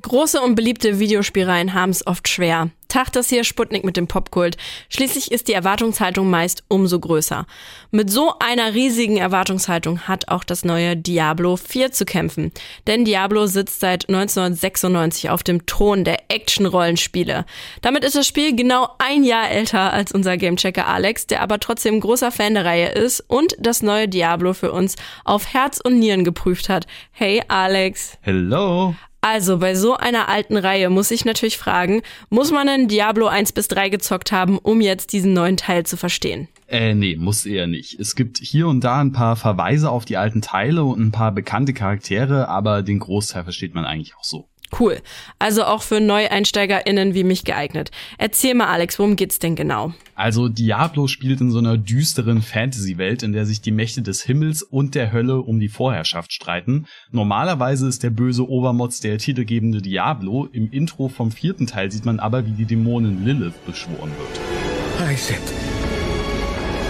Große 0.00 0.40
und 0.40 0.54
beliebte 0.54 0.98
Videospielreihen 0.98 1.74
haben 1.74 1.90
es 1.90 2.06
oft 2.06 2.26
schwer. 2.26 2.70
Tag 2.88 3.12
das 3.12 3.28
hier 3.28 3.44
Sputnik 3.44 3.84
mit 3.84 3.96
dem 3.96 4.06
Popkult. 4.06 4.56
Schließlich 4.88 5.32
ist 5.32 5.48
die 5.48 5.52
Erwartungshaltung 5.52 6.28
meist 6.28 6.62
umso 6.68 6.98
größer. 6.98 7.46
Mit 7.90 8.10
so 8.10 8.34
einer 8.38 8.74
riesigen 8.74 9.18
Erwartungshaltung 9.18 10.00
hat 10.00 10.28
auch 10.28 10.44
das 10.44 10.64
neue 10.64 10.96
Diablo 10.96 11.56
4 11.56 11.92
zu 11.92 12.04
kämpfen. 12.04 12.52
Denn 12.86 13.04
Diablo 13.04 13.46
sitzt 13.46 13.80
seit 13.80 14.08
1996 14.08 15.30
auf 15.30 15.42
dem 15.42 15.66
Thron 15.66 16.04
der 16.04 16.20
Action-Rollenspiele. 16.28 17.44
Damit 17.82 18.04
ist 18.04 18.16
das 18.16 18.26
Spiel 18.26 18.56
genau 18.56 18.88
ein 18.98 19.24
Jahr 19.24 19.50
älter 19.50 19.92
als 19.92 20.12
unser 20.12 20.36
Gamechecker 20.36 20.86
Alex, 20.86 21.26
der 21.26 21.42
aber 21.42 21.60
trotzdem 21.60 22.00
großer 22.00 22.32
Fan 22.32 22.54
der 22.54 22.64
Reihe 22.64 22.88
ist 22.88 23.20
und 23.20 23.56
das 23.58 23.82
neue 23.82 24.08
Diablo 24.08 24.54
für 24.54 24.72
uns 24.72 24.96
auf 25.24 25.52
Herz 25.52 25.80
und 25.82 25.98
Nieren 25.98 26.24
geprüft 26.24 26.68
hat. 26.68 26.86
Hey 27.10 27.42
Alex. 27.48 28.18
Hello. 28.22 28.94
Also, 29.24 29.58
bei 29.58 29.76
so 29.76 29.96
einer 29.96 30.28
alten 30.28 30.56
Reihe 30.56 30.90
muss 30.90 31.12
ich 31.12 31.24
natürlich 31.24 31.56
fragen, 31.56 32.02
muss 32.28 32.50
man 32.50 32.66
denn 32.66 32.88
Diablo 32.88 33.28
1 33.28 33.52
bis 33.52 33.68
3 33.68 33.88
gezockt 33.88 34.32
haben, 34.32 34.58
um 34.58 34.80
jetzt 34.80 35.12
diesen 35.12 35.32
neuen 35.32 35.56
Teil 35.56 35.86
zu 35.86 35.96
verstehen? 35.96 36.48
Äh, 36.66 36.94
nee, 36.94 37.14
muss 37.14 37.46
eher 37.46 37.68
nicht. 37.68 38.00
Es 38.00 38.16
gibt 38.16 38.38
hier 38.38 38.66
und 38.66 38.82
da 38.82 39.00
ein 39.00 39.12
paar 39.12 39.36
Verweise 39.36 39.90
auf 39.90 40.04
die 40.04 40.16
alten 40.16 40.42
Teile 40.42 40.82
und 40.82 41.00
ein 41.00 41.12
paar 41.12 41.30
bekannte 41.30 41.72
Charaktere, 41.72 42.48
aber 42.48 42.82
den 42.82 42.98
Großteil 42.98 43.44
versteht 43.44 43.74
man 43.74 43.84
eigentlich 43.84 44.16
auch 44.16 44.24
so. 44.24 44.48
Cool. 44.78 45.00
Also 45.38 45.64
auch 45.64 45.82
für 45.82 46.00
NeueinsteigerInnen 46.00 47.14
wie 47.14 47.24
mich 47.24 47.44
geeignet. 47.44 47.90
Erzähl 48.16 48.54
mal, 48.54 48.68
Alex, 48.68 48.98
worum 48.98 49.16
geht's 49.16 49.38
denn 49.38 49.54
genau? 49.54 49.92
Also 50.14 50.48
Diablo 50.48 51.08
spielt 51.08 51.40
in 51.42 51.50
so 51.50 51.58
einer 51.58 51.76
düsteren 51.76 52.40
Fantasy-Welt, 52.40 53.22
in 53.22 53.32
der 53.32 53.44
sich 53.44 53.60
die 53.60 53.70
Mächte 53.70 54.00
des 54.00 54.22
Himmels 54.22 54.62
und 54.62 54.94
der 54.94 55.12
Hölle 55.12 55.40
um 55.40 55.60
die 55.60 55.68
Vorherrschaft 55.68 56.32
streiten. 56.32 56.86
Normalerweise 57.10 57.86
ist 57.86 58.02
der 58.02 58.10
böse 58.10 58.48
Obermods 58.48 59.00
der 59.00 59.18
titelgebende 59.18 59.82
Diablo. 59.82 60.48
Im 60.52 60.70
Intro 60.70 61.08
vom 61.08 61.32
vierten 61.32 61.66
Teil 61.66 61.92
sieht 61.92 62.06
man 62.06 62.18
aber, 62.18 62.46
wie 62.46 62.52
die 62.52 62.64
Dämonin 62.64 63.24
Lilith 63.26 63.66
beschworen 63.66 64.10
wird. 64.16 65.10
Iset, 65.12 65.36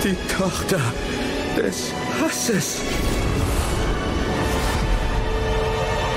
die 0.04 0.16
Tochter 0.32 0.80
des 1.56 1.92
Hasses. 2.20 2.82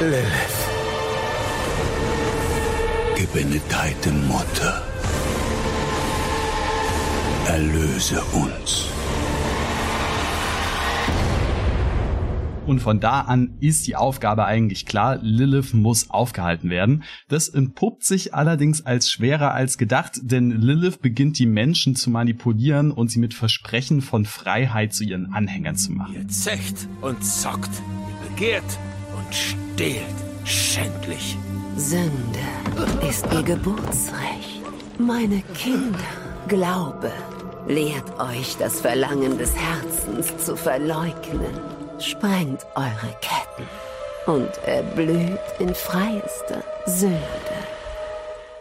Lilith 0.02 0.65
gebenedeite 3.26 4.12
Mutter, 4.12 4.84
erlöse 7.48 8.22
uns. 8.34 8.90
Und 12.68 12.80
von 12.80 13.00
da 13.00 13.22
an 13.22 13.58
ist 13.60 13.88
die 13.88 13.96
Aufgabe 13.96 14.46
eigentlich 14.46 14.86
klar, 14.86 15.20
Lilith 15.22 15.74
muss 15.74 16.10
aufgehalten 16.10 16.70
werden. 16.70 17.04
Das 17.28 17.48
entpuppt 17.48 18.04
sich 18.04 18.34
allerdings 18.34 18.86
als 18.86 19.10
schwerer 19.10 19.54
als 19.54 19.78
gedacht, 19.78 20.20
denn 20.22 20.50
Lilith 20.50 21.00
beginnt 21.00 21.38
die 21.40 21.46
Menschen 21.46 21.96
zu 21.96 22.10
manipulieren 22.10 22.92
und 22.92 23.10
sie 23.10 23.20
mit 23.20 23.34
Versprechen 23.34 24.02
von 24.02 24.26
Freiheit 24.26 24.94
zu 24.94 25.04
ihren 25.04 25.34
Anhängern 25.34 25.76
zu 25.76 25.92
machen. 25.92 26.16
Ihr 26.16 26.28
zecht 26.28 26.88
und 27.02 27.24
zockt, 27.24 27.72
ihr 27.72 28.30
begehrt 28.30 28.80
und 29.16 29.34
stehlt 29.34 30.04
schändlich. 30.44 31.38
Sünde 31.78 32.40
ist 33.06 33.26
ihr 33.34 33.44
Geburtsrecht. 33.44 34.62
Meine 34.98 35.44
Kinder, 35.54 36.00
Glaube 36.48 37.12
lehrt 37.68 38.18
euch 38.18 38.56
das 38.58 38.80
Verlangen 38.80 39.38
des 39.38 39.54
Herzens 39.58 40.38
zu 40.38 40.56
verleugnen. 40.56 41.60
Sprengt 42.00 42.66
eure 42.76 43.14
Ketten 43.20 43.68
und 44.26 44.58
erblüht 44.66 45.38
in 45.60 45.76
freiester 45.76 46.64
Sünde. 46.86 47.65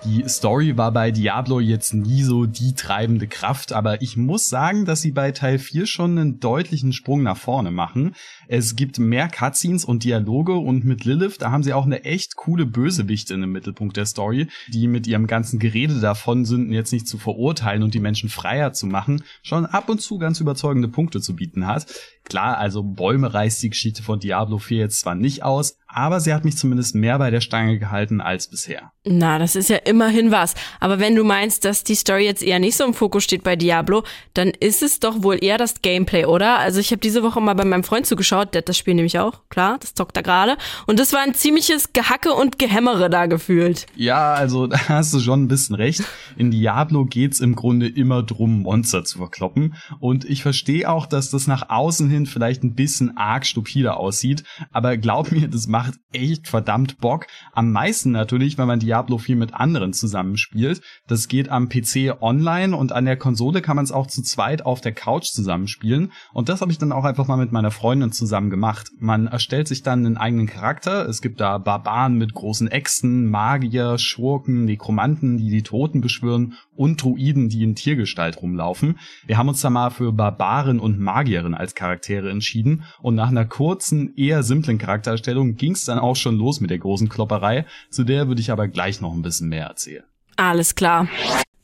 Die 0.07 0.23
Story 0.29 0.77
war 0.77 0.93
bei 0.93 1.11
Diablo 1.11 1.61
jetzt 1.61 1.95
nie 1.95 2.23
so 2.23 2.45
die 2.45 2.75
treibende 2.75 3.27
Kraft, 3.27 3.73
aber 3.73 4.03
ich 4.03 4.19
muss 4.19 4.51
sagen, 4.51 4.85
dass 4.85 5.01
sie 5.01 5.13
bei 5.13 5.33
Teil 5.33 5.59
4 5.59 5.87
schon 5.87 6.19
einen 6.19 6.41
deutlichen 6.41 6.92
Sprung 6.92 7.23
nach 7.23 7.39
vorne 7.39 7.70
machen. 7.70 8.14
Es 8.47 8.77
gibt 8.77 8.98
mehr 8.98 9.29
Cutscenes 9.29 9.87
und 9.87 10.05
Dialoge 10.05 10.57
und 10.57 10.85
mit 10.85 11.07
Lilith, 11.07 11.39
da 11.39 11.51
haben 11.51 11.63
sie 11.63 11.73
auch 11.73 11.87
eine 11.87 12.05
echt 12.05 12.37
coole 12.37 12.67
Bösewichtin 12.67 13.43
im 13.43 13.53
Mittelpunkt 13.53 13.97
der 13.97 14.05
Story, 14.05 14.48
die 14.69 14.89
mit 14.89 15.07
ihrem 15.07 15.27
ganzen 15.27 15.59
Gerede 15.59 15.98
davon, 16.01 16.45
Sünden 16.45 16.75
jetzt 16.75 16.93
nicht 16.93 17.09
zu 17.09 17.17
verurteilen 17.17 17.83
und 17.83 17.95
die 17.95 18.01
Menschen 18.01 18.29
freier 18.29 18.75
zu 18.75 18.87
machen, 18.87 19.23
schon 19.43 19.64
ab 19.64 19.89
und 19.89 20.03
zu 20.03 20.19
ganz 20.19 20.39
überzeugende 20.39 20.89
Punkte 20.89 21.23
zu 21.23 21.35
bieten 21.35 21.67
hat. 21.67 21.87
Klar, 22.25 22.59
also 22.59 22.83
Bäume 22.83 23.33
reißt 23.33 23.63
die 23.63 23.70
Geschichte 23.70 24.03
von 24.03 24.20
Diablo 24.20 24.59
4 24.59 24.79
jetzt 24.79 25.01
zwar 25.01 25.14
nicht 25.14 25.43
aus, 25.43 25.79
aber 25.95 26.21
sie 26.21 26.35
hat 26.35 26.45
mich 26.45 26.57
zumindest 26.57 26.95
mehr 26.95 27.19
bei 27.19 27.31
der 27.31 27.41
Stange 27.41 27.79
gehalten 27.79 28.21
als 28.21 28.49
bisher. 28.49 28.91
Na, 29.05 29.39
das 29.39 29.55
ist 29.55 29.69
ja 29.69 29.77
immerhin 29.77 30.31
was. 30.31 30.55
Aber 30.81 30.99
wenn 30.99 31.15
du 31.15 31.25
meinst, 31.25 31.65
dass 31.65 31.85
die 31.85 31.95
Story 31.95 32.25
jetzt 32.25 32.43
eher 32.43 32.59
nicht 32.59 32.77
so 32.77 32.85
im 32.85 32.95
Fokus 32.95 33.25
steht 33.25 33.45
bei 33.45 33.55
Diablo, 33.55 34.03
dann 34.33 34.49
ist 34.49 34.83
es 34.83 34.99
doch 34.99 35.23
wohl 35.23 35.39
eher 35.43 35.59
das 35.59 35.83
Gameplay, 35.83 36.25
oder? 36.25 36.59
Also 36.59 36.81
ich 36.81 36.91
habe 36.91 37.01
diese 37.01 37.23
Woche 37.23 37.41
mal 37.41 37.55
bei 37.55 37.65
meinem 37.65 37.85
Freund 37.85 38.07
zugeschaut, 38.07 38.55
der 38.55 38.61
hat 38.61 38.69
das 38.69 38.79
Spiel 38.79 38.95
nämlich 38.95 39.19
auch, 39.19 39.43
klar, 39.51 39.77
das 39.79 39.95
zockt 39.95 40.17
er 40.17 40.23
gerade. 40.23 40.57
Und 40.87 40.99
das 40.99 41.13
war 41.13 41.21
ein 41.21 41.35
ziemliches 41.35 41.93
Gehacke 41.93 42.33
und 42.33 42.59
Gehämmere 42.59 43.11
da 43.11 43.27
gefühlt. 43.27 43.87
Ja, 43.95 44.35
also 44.35 44.67
da 44.67 44.89
hast 44.89 45.15
du 45.15 45.21
schon 45.21 45.45
ein 45.45 45.49
bisschen 45.49 45.77
recht. 45.77 46.03
In 46.37 46.51
Diablo 46.51 47.05
geht's 47.05 47.41
im 47.41 47.55
Grunde 47.55 47.87
immer 47.87 48.23
drum, 48.23 48.63
Monster 48.63 49.05
zu 49.05 49.19
verkloppen. 49.19 49.75
Und 50.01 50.25
ich 50.25 50.43
verstehe 50.43 50.91
auch, 50.91 51.07
dass 51.07 51.31
das 51.31 51.47
nach 51.47 51.69
außen 51.69 52.09
hin 52.09 52.27
vielleicht 52.27 52.65
ein 52.65 52.75
bisschen 52.75 53.17
arg 53.17 53.47
stupide 53.47 53.97
aussieht. 53.97 54.45
Aber 54.73 54.97
glaub 54.97 55.31
mir, 55.31 55.49
das 55.49 55.67
macht 55.67 55.83
macht 55.84 56.00
echt 56.12 56.48
verdammt 56.48 56.98
Bock. 56.98 57.27
Am 57.52 57.70
meisten 57.70 58.11
natürlich, 58.11 58.56
wenn 58.56 58.67
man 58.67 58.80
Diablo 58.80 59.18
4 59.18 59.36
mit 59.36 59.55
anderen 59.55 59.92
zusammenspielt. 59.92 60.80
Das 61.06 61.28
geht 61.28 61.50
am 61.50 61.68
PC 61.68 62.22
online 62.22 62.74
und 62.74 62.92
an 62.92 63.05
der 63.05 63.17
Konsole 63.17 63.61
kann 63.61 63.77
man 63.77 63.84
es 63.84 63.92
auch 63.92 64.06
zu 64.06 64.22
zweit 64.22 64.64
auf 64.64 64.80
der 64.80 64.92
Couch 64.92 65.27
zusammenspielen. 65.27 66.12
Und 66.33 66.48
das 66.48 66.62
habe 66.62 66.72
ich 66.72 66.78
dann 66.78 66.92
auch 66.92 67.05
einfach 67.05 67.27
mal 67.27 67.36
mit 67.36 67.52
meiner 67.52 67.70
Freundin 67.70 68.12
zusammen 68.12 68.48
gemacht. 68.48 68.90
Man 68.98 69.27
erstellt 69.27 69.68
sich 69.68 69.83
dann 69.83 70.06
einen 70.06 70.17
eigenen 70.17 70.46
Charakter. 70.46 71.06
Es 71.06 71.20
gibt 71.20 71.40
da 71.40 71.58
Barbaren 71.58 72.16
mit 72.16 72.33
großen 72.33 72.68
Äxten, 72.68 73.28
Magier, 73.28 73.98
Schurken, 73.98 74.64
Nekromanten, 74.64 75.36
die 75.36 75.51
die 75.51 75.62
Toten 75.62 76.01
beschwören 76.01 76.55
und 76.74 77.02
Druiden, 77.02 77.51
die 77.51 77.62
in 77.62 77.74
Tiergestalt 77.74 78.40
rumlaufen. 78.40 78.98
Wir 79.27 79.36
haben 79.36 79.48
uns 79.48 79.61
da 79.61 79.68
mal 79.68 79.90
für 79.90 80.12
Barbaren 80.12 80.80
und 80.80 80.98
Magierin 80.98 81.55
als 81.55 81.74
Charaktere 81.74 82.30
entschieden 82.30 82.84
und 83.02 83.14
nach 83.14 83.28
einer 83.28 83.45
kurzen, 83.45 84.14
eher 84.16 84.42
simplen 84.42 84.78
Charaktererstellung 84.78 85.56
ging 85.56 85.73
es 85.77 85.85
dann 85.85 85.98
auch 85.98 86.17
schon 86.17 86.36
los 86.36 86.61
mit 86.61 86.70
der 86.70 86.79
großen 86.79 87.08
Klopperei, 87.08 87.67
zu 87.90 88.05
der 88.05 88.29
würde 88.29 88.40
ich 88.40 88.51
aber 88.51 88.68
gleich 88.68 89.01
noch 89.01 89.12
ein 89.12 89.23
bisschen 89.23 89.48
mehr 89.48 89.67
erzählen. 89.67 90.05
Alles 90.36 90.74
klar. 90.74 91.08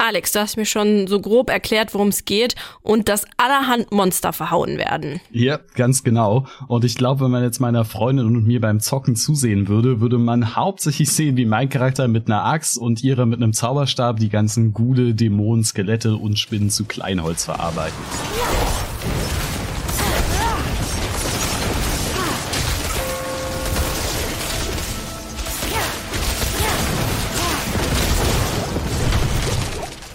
Alex, 0.03 0.33
du 0.33 0.41
hast 0.41 0.57
mir 0.57 0.65
schon 0.65 1.07
so 1.09 1.21
grob 1.21 1.51
erklärt, 1.51 1.93
worum 1.93 2.09
es 2.09 2.25
geht 2.25 2.55
und 2.81 3.11
dass 3.11 3.27
allerhand 3.37 3.93
Monster 3.93 4.33
verhauen 4.33 4.79
werden. 4.79 5.21
Ja, 5.31 5.59
ganz 5.75 6.03
genau. 6.03 6.47
Und 6.69 6.87
ich 6.87 6.97
glaube, 6.97 7.25
wenn 7.25 7.31
man 7.31 7.43
jetzt 7.43 7.61
meiner 7.61 7.85
Freundin 7.85 8.25
und 8.25 8.47
mir 8.47 8.63
beim 8.63 8.81
Zocken 8.81 9.15
zusehen 9.15 9.69
würde, 9.69 10.01
würde 10.01 10.17
man 10.17 10.57
hauptsächlich 10.57 11.13
sehen, 11.13 11.37
wie 11.37 11.45
mein 11.45 11.69
Charakter 11.69 12.09
mit 12.09 12.29
einer 12.29 12.47
Axt 12.47 12.79
und 12.79 13.05
ihre 13.05 13.27
mit 13.27 13.43
einem 13.43 13.53
Zauberstab 13.53 14.19
die 14.19 14.31
ganzen 14.31 14.73
Gude, 14.73 15.15
Dämonen, 15.15 15.65
Skelette 15.65 16.17
und 16.17 16.39
Spinnen 16.39 16.71
zu 16.71 16.87
Kleinholz 16.87 17.45
verarbeiten. 17.45 17.99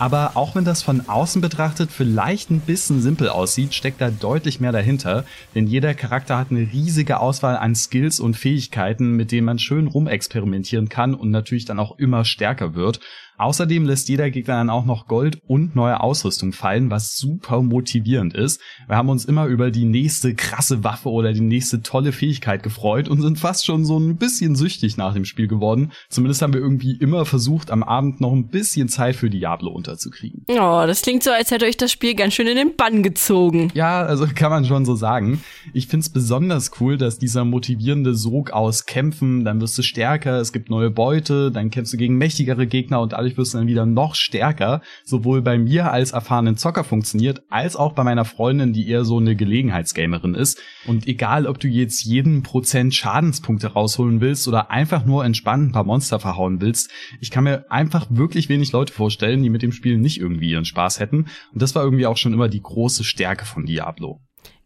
Aber 0.06 0.34
auch 0.36 0.54
wenn 0.54 0.66
das 0.66 0.84
von 0.84 1.10
außen 1.10 1.42
betrachtet 1.42 1.90
vielleicht 1.92 2.52
ein 2.52 2.60
bisschen 2.60 3.02
simpel 3.02 3.28
aussieht, 3.28 3.74
steckt 3.74 4.02
da 4.02 4.12
deutlich 4.12 4.60
mehr 4.60 4.72
dahinter, 4.72 5.26
denn 5.56 5.66
jeder 5.66 5.96
Charakter 5.96 6.38
hat 6.38 6.52
eine 6.52 6.60
riesige 6.60 7.20
Auswahl 7.20 7.58
an 7.58 7.74
Skills 7.74 8.20
und 8.20 8.38
Fähigkeiten, 8.38 9.14
mit 9.14 9.32
denen 9.32 9.46
man 9.46 9.58
schön 9.58 9.88
rumexperimentieren 9.88 10.90
kann 10.90 11.16
und 11.16 11.32
natürlich 11.32 11.66
dann 11.66 11.80
auch 11.80 11.98
immer 11.98 12.24
stärker 12.24 12.76
wird. 12.76 13.00
Außerdem 13.38 13.86
lässt 13.86 14.08
jeder 14.08 14.30
Gegner 14.30 14.56
dann 14.56 14.70
auch 14.70 14.86
noch 14.86 15.08
Gold 15.08 15.40
und 15.48 15.76
neue 15.76 16.00
Ausrüstung 16.00 16.54
fallen, 16.54 16.90
was 16.90 17.18
super 17.18 17.62
motivierend 17.62 18.34
ist. 18.34 18.62
Wir 18.88 18.96
haben 18.96 19.10
uns 19.10 19.26
immer 19.26 19.46
über 19.46 19.72
die 19.72 19.86
nächste 19.86 20.36
krasse 20.36 20.84
Waffe 20.84 21.10
oder 21.10 21.34
die 21.34 21.42
nächste 21.42 21.82
tolle 21.82 22.14
Fähigkeit 22.14 22.64
gefreut 22.64 23.10
und 23.10 23.22
sind 23.22 23.38
fast 23.38 23.66
schon 23.66 23.84
so 23.84 24.00
ein 24.00 24.16
bisschen 24.16 24.56
süchtig 24.56 24.96
nach 24.96 25.14
dem 25.14 25.26
Spiel 25.26 25.48
geworden. 25.48 25.92
Zumindest 26.10 26.42
haben 26.42 26.54
wir 26.54 26.62
irgendwie 26.62 26.96
immer 26.96 27.26
versucht, 27.26 27.72
am 27.72 27.84
Abend 27.84 28.22
noch 28.22 28.32
ein 28.32 28.48
bisschen 28.48 28.88
Zeit 28.88 29.16
für 29.16 29.30
Diablo 29.30 29.72
unterzukriegen. 29.72 30.46
Oh, 30.48 30.84
das 30.88 31.02
klingt 31.02 31.24
so, 31.24 31.32
als 31.32 31.52
hätte 31.52 31.66
euch 31.66 31.78
das 31.78 31.92
Spiel 31.92 32.16
ganz 32.16 32.36
schön 32.36 32.48
in 32.48 32.56
den 32.56 32.76
Bann 32.76 33.04
gezogen. 33.04 33.70
Ja, 33.74 34.04
also 34.04 34.28
kann 34.34 34.52
man 34.52 34.66
schon 34.66 34.86
so 34.86 34.96
sagen. 34.96 35.42
Ich 35.74 35.88
find's 35.88 36.10
besonders 36.10 36.72
cool, 36.80 36.98
dass 36.98 37.20
dieser 37.20 37.44
motivierende 37.44 38.16
Sog 38.16 38.52
aus 38.52 38.86
Kämpfen, 38.86 39.44
dann 39.44 39.60
wirst 39.60 39.78
du 39.78 39.82
stärker, 39.82 40.40
es 40.40 40.54
gibt 40.54 40.70
neue 40.70 40.90
Beute, 40.90 41.52
dann 41.52 41.70
kämpfst 41.70 41.94
du 41.94 41.98
gegen 41.98 42.18
mächtigere 42.18 42.66
Gegner 42.66 43.02
und 43.02 43.14
alles 43.14 43.25
dadurch 43.26 43.38
wirst 43.38 43.54
du 43.54 43.58
dann 43.58 43.68
wieder 43.68 43.86
noch 43.88 44.14
stärker, 44.14 44.82
sowohl 45.04 45.42
bei 45.42 45.58
mir 45.58 45.92
als 45.92 46.12
erfahrenen 46.12 46.58
Zocker 46.58 46.84
funktioniert, 46.84 47.42
als 47.50 47.76
auch 47.76 47.94
bei 47.94 48.04
meiner 48.04 48.24
Freundin, 48.24 48.72
die 48.72 48.88
eher 48.88 49.04
so 49.04 49.18
eine 49.18 49.36
Gelegenheitsgamerin 49.36 50.36
ist. 50.36 50.60
Und 50.86 51.08
egal, 51.08 51.48
ob 51.48 51.60
du 51.60 51.68
jetzt 51.68 52.04
jeden 52.04 52.44
Prozent 52.44 52.94
Schadenspunkte 52.94 53.74
rausholen 53.74 54.22
willst 54.22 54.48
oder 54.48 54.70
einfach 54.70 55.06
nur 55.06 55.26
entspannt 55.26 55.70
ein 55.70 55.72
paar 55.72 55.84
Monster 55.84 56.20
verhauen 56.20 56.62
willst, 56.62 56.92
ich 57.20 57.32
kann 57.32 57.46
mir 57.46 57.66
einfach 57.72 58.06
wirklich 58.10 58.48
wenig 58.48 58.72
Leute 58.72 58.94
vorstellen, 58.94 59.42
die 59.42 59.50
mit 59.50 59.64
dem 59.64 59.72
Spiel 59.72 59.98
nicht 59.98 60.20
irgendwie 60.20 60.52
ihren 60.52 60.66
Spaß 60.66 61.00
hätten. 61.00 61.26
Und 61.52 61.62
das 61.62 61.74
war 61.74 61.84
irgendwie 61.84 62.06
auch 62.06 62.18
schon 62.18 62.34
immer 62.34 62.48
die 62.48 62.62
große 62.62 63.04
Stärke 63.04 63.46
von 63.46 63.66
Diablo. 63.66 64.22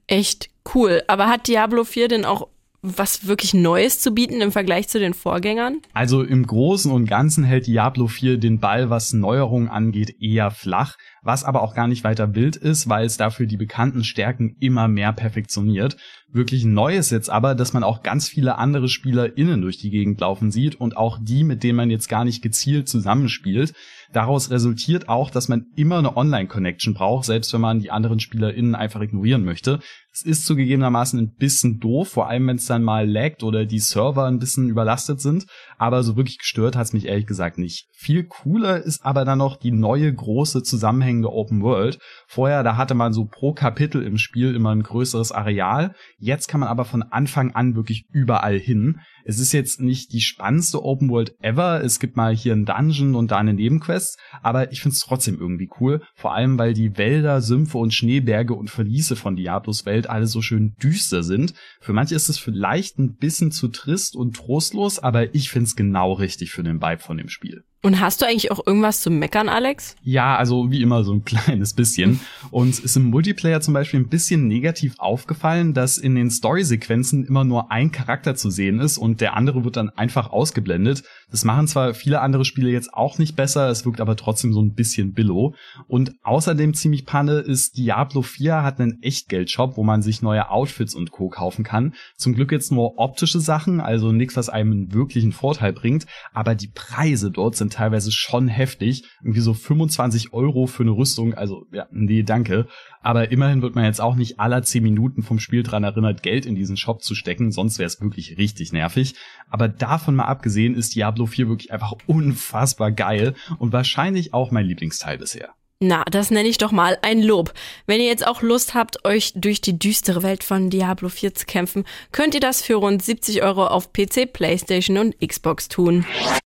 Echt 0.07 0.49
cool. 0.75 1.01
Aber 1.07 1.27
hat 1.27 1.47
Diablo 1.47 1.85
4 1.85 2.09
denn 2.09 2.25
auch 2.25 2.47
was 2.81 3.27
wirklich 3.27 3.53
Neues 3.53 3.99
zu 3.99 4.11
bieten 4.11 4.41
im 4.41 4.51
Vergleich 4.51 4.87
zu 4.87 4.99
den 4.99 5.13
Vorgängern? 5.13 5.81
Also 5.93 6.23
im 6.23 6.45
Großen 6.45 6.91
und 6.91 7.05
Ganzen 7.05 7.43
hält 7.43 7.67
Diablo 7.67 8.07
4 8.07 8.37
den 8.37 8.59
Ball, 8.59 8.89
was 8.89 9.13
Neuerungen 9.13 9.69
angeht, 9.69 10.15
eher 10.21 10.51
flach, 10.51 10.97
was 11.21 11.43
aber 11.43 11.61
auch 11.61 11.75
gar 11.75 11.87
nicht 11.87 12.03
weiter 12.03 12.35
wild 12.35 12.55
ist, 12.55 12.89
weil 12.89 13.05
es 13.05 13.17
dafür 13.17 13.45
die 13.45 13.57
bekannten 13.57 14.03
Stärken 14.03 14.55
immer 14.59 14.87
mehr 14.87 15.13
perfektioniert. 15.13 15.97
Wirklich 16.31 16.63
neu 16.63 16.95
ist 16.95 17.09
jetzt 17.09 17.29
aber, 17.29 17.55
dass 17.55 17.73
man 17.73 17.83
auch 17.83 18.03
ganz 18.03 18.29
viele 18.29 18.57
andere 18.57 18.87
SpielerInnen 18.87 19.61
durch 19.61 19.77
die 19.77 19.89
Gegend 19.89 20.21
laufen 20.21 20.51
sieht 20.51 20.75
und 20.75 20.95
auch 20.95 21.17
die, 21.19 21.43
mit 21.43 21.63
denen 21.63 21.77
man 21.77 21.89
jetzt 21.89 22.07
gar 22.07 22.23
nicht 22.23 22.43
gezielt 22.43 22.87
zusammenspielt. 22.87 23.73
Daraus 24.13 24.51
resultiert 24.51 25.09
auch, 25.09 25.31
dass 25.31 25.49
man 25.49 25.65
immer 25.75 25.97
eine 25.97 26.15
Online-Connection 26.17 26.93
braucht, 26.93 27.25
selbst 27.25 27.51
wenn 27.53 27.61
man 27.61 27.79
die 27.79 27.91
anderen 27.91 28.19
SpielerInnen 28.19 28.75
einfach 28.75 29.01
ignorieren 29.01 29.43
möchte. 29.43 29.79
Es 30.11 30.23
ist 30.23 30.45
zugegebenermaßen 30.45 31.19
ein 31.19 31.35
bisschen 31.35 31.79
doof, 31.79 32.09
vor 32.09 32.27
allem 32.27 32.47
wenn 32.47 32.55
es 32.57 32.65
dann 32.65 32.83
mal 32.83 33.09
laggt 33.09 33.43
oder 33.43 33.65
die 33.65 33.79
Server 33.79 34.25
ein 34.25 34.39
bisschen 34.39 34.67
überlastet 34.69 35.21
sind. 35.21 35.45
Aber 35.77 36.03
so 36.03 36.17
wirklich 36.17 36.39
gestört 36.39 36.75
hat 36.75 36.87
es 36.87 36.93
mich 36.93 37.05
ehrlich 37.05 37.27
gesagt 37.27 37.57
nicht. 37.57 37.87
Viel 37.93 38.23
cooler 38.23 38.83
ist 38.83 39.05
aber 39.05 39.25
dann 39.25 39.37
noch 39.37 39.57
die 39.57 39.71
neue 39.71 40.11
große 40.11 40.63
zusammenhängende 41.09 41.31
Open 41.31 41.61
World. 41.61 41.99
Vorher, 42.27 42.63
da 42.63 42.77
hatte 42.77 42.93
man 42.93 43.13
so 43.13 43.25
pro 43.25 43.53
Kapitel 43.53 44.03
im 44.03 44.17
Spiel 44.17 44.55
immer 44.55 44.73
ein 44.73 44.83
größeres 44.83 45.31
Areal. 45.31 45.95
Jetzt 46.17 46.47
kann 46.47 46.59
man 46.59 46.69
aber 46.69 46.85
von 46.85 47.03
Anfang 47.03 47.51
an 47.51 47.75
wirklich 47.75 48.05
überall 48.11 48.59
hin. 48.59 48.99
Es 49.25 49.39
ist 49.39 49.51
jetzt 49.51 49.81
nicht 49.81 50.13
die 50.13 50.21
spannendste 50.21 50.83
Open 50.83 51.09
World 51.09 51.35
ever. 51.41 51.83
Es 51.83 51.99
gibt 51.99 52.15
mal 52.15 52.35
hier 52.35 52.53
einen 52.53 52.65
Dungeon 52.65 53.15
und 53.15 53.31
da 53.31 53.37
eine 53.37 53.53
Nebenquest, 53.53 54.17
aber 54.41 54.71
ich 54.71 54.81
finde 54.81 54.93
es 54.93 55.01
trotzdem 55.01 55.39
irgendwie 55.39 55.69
cool. 55.79 56.01
Vor 56.15 56.33
allem, 56.33 56.57
weil 56.57 56.73
die 56.73 56.97
Wälder, 56.97 57.41
Sümpfe 57.41 57.77
und 57.77 57.93
Schneeberge 57.93 58.53
und 58.53 58.69
Verliese 58.69 59.15
von 59.15 59.35
Diablos 59.35 59.85
Welt 59.85 60.09
alle 60.09 60.27
so 60.27 60.41
schön 60.41 60.75
düster 60.81 61.23
sind. 61.23 61.53
Für 61.79 61.93
manche 61.93 62.15
ist 62.15 62.29
es 62.29 62.39
vielleicht 62.39 62.97
ein 62.97 63.15
bisschen 63.15 63.51
zu 63.51 63.67
trist 63.67 64.15
und 64.15 64.35
trostlos, 64.35 64.99
aber 64.99 65.35
ich 65.35 65.49
finde 65.49 65.65
es 65.65 65.75
genau 65.75 66.13
richtig 66.13 66.51
für 66.51 66.63
den 66.63 66.81
Vibe 66.81 67.01
von 67.01 67.17
dem 67.17 67.29
Spiel. 67.29 67.63
Und 67.81 68.01
hast 68.01 68.21
du 68.21 68.25
eigentlich 68.25 68.51
auch 68.51 68.65
irgendwas 68.67 68.99
zu 68.99 69.09
meckern, 69.09 69.47
Alex? 69.47 69.95
Ja, 70.03 70.35
also 70.35 70.69
wie 70.69 70.81
immer 70.81 71.05
so 71.05 71.13
ein 71.13 71.23
kleines 71.25 71.73
bisschen. 71.73 72.19
Uns 72.51 72.79
ist 72.79 72.97
im 72.97 73.05
Multiplayer 73.09 73.61
zum 73.61 73.73
Beispiel 73.73 74.01
ein 74.01 74.09
bisschen 74.09 74.47
negativ 74.47 74.95
aufgefallen, 74.97 75.73
dass 75.73 75.97
in 75.97 76.15
den 76.15 76.29
Story-Sequenzen 76.29 77.25
immer 77.25 77.45
nur 77.45 77.71
ein 77.71 77.91
Charakter 77.91 78.35
zu 78.35 78.49
sehen 78.49 78.79
ist 78.79 78.97
und 78.97 79.21
der 79.21 79.37
andere 79.37 79.63
wird 79.63 79.77
dann 79.77 79.89
einfach 79.89 80.29
ausgeblendet. 80.29 81.03
Das 81.31 81.45
machen 81.45 81.67
zwar 81.67 81.93
viele 81.93 82.21
andere 82.21 82.45
Spiele 82.45 82.69
jetzt 82.69 82.93
auch 82.93 83.17
nicht 83.17 83.35
besser, 83.35 83.69
es 83.69 83.85
wirkt 83.85 84.01
aber 84.01 84.15
trotzdem 84.15 84.53
so 84.53 84.61
ein 84.61 84.73
bisschen 84.73 85.13
billow. 85.13 85.53
Und 85.87 86.13
außerdem 86.23 86.73
ziemlich 86.73 87.05
Panne 87.05 87.39
ist 87.39 87.77
Diablo 87.77 88.21
4 88.21 88.63
hat 88.63 88.79
einen 88.79 89.01
Echtgeldshop, 89.01 89.77
wo 89.77 89.83
man 89.83 90.01
sich 90.01 90.21
neue 90.21 90.49
Outfits 90.49 90.95
und 90.95 91.11
Co. 91.11 91.29
kaufen 91.29 91.63
kann. 91.63 91.93
Zum 92.17 92.33
Glück 92.33 92.51
jetzt 92.51 92.71
nur 92.71 92.97
optische 92.97 93.39
Sachen, 93.39 93.79
also 93.79 94.11
nichts, 94.11 94.35
was 94.35 94.49
einem 94.49 94.71
einen 94.71 94.93
wirklichen 94.93 95.31
Vorteil 95.31 95.73
bringt, 95.73 96.05
aber 96.33 96.55
die 96.55 96.71
Preise 96.73 97.31
dort 97.31 97.55
sind 97.55 97.73
teilweise 97.73 98.11
schon 98.11 98.47
heftig. 98.47 99.03
Irgendwie 99.21 99.41
so 99.41 99.53
25 99.53 100.33
Euro 100.33 100.67
für 100.67 100.83
eine 100.83 100.91
Rüstung, 100.91 101.33
also 101.33 101.65
ja, 101.71 101.87
nee, 101.91 102.23
danke. 102.23 102.67
Aber 103.01 103.31
immerhin 103.31 103.61
wird 103.61 103.75
man 103.75 103.85
jetzt 103.85 104.01
auch 104.01 104.15
nicht 104.15 104.39
aller 104.39 104.61
10 104.61 104.83
Minuten 104.83 105.23
vom 105.23 105.39
Spiel 105.39 105.63
dran 105.63 105.83
erinnert, 105.83 106.21
Geld 106.21 106.45
in 106.45 106.55
diesen 106.55 106.75
Shop 106.75 107.01
zu 107.01 107.15
stecken, 107.15 107.51
sonst 107.51 107.79
wäre 107.79 107.87
es 107.87 108.01
wirklich 108.01 108.37
richtig 108.37 108.73
nervig. 108.73 109.15
Aber 109.49 109.69
davon 109.69 110.15
mal 110.15 110.25
abgesehen 110.25 110.75
ist 110.75 110.95
Diablo 111.19 111.25
4 111.25 111.49
wirklich 111.49 111.71
einfach 111.73 111.93
unfassbar 112.07 112.91
geil 112.91 113.35
und 113.57 113.73
wahrscheinlich 113.73 114.33
auch 114.33 114.51
mein 114.51 114.65
Lieblingsteil 114.65 115.17
bisher. 115.17 115.49
Na, 115.81 116.03
das 116.11 116.29
nenne 116.29 116.49
ich 116.49 116.57
doch 116.57 116.71
mal 116.71 116.97
ein 117.01 117.21
Lob. 117.21 117.53
Wenn 117.87 118.01
ihr 118.01 118.07
jetzt 118.07 118.27
auch 118.27 118.41
Lust 118.41 118.73
habt, 118.73 119.05
euch 119.05 119.31
durch 119.35 119.61
die 119.61 119.79
düstere 119.79 120.23
Welt 120.23 120.43
von 120.43 120.69
Diablo 120.69 121.07
4 121.07 121.35
zu 121.35 121.45
kämpfen, 121.45 121.85
könnt 122.11 122.33
ihr 122.35 122.41
das 122.41 122.61
für 122.61 122.75
rund 122.75 123.01
70 123.01 123.43
Euro 123.43 123.67
auf 123.67 123.93
PC, 123.93 124.31
Playstation 124.31 124.97
und 124.97 125.15
Xbox 125.25 125.69
tun. 125.69 126.05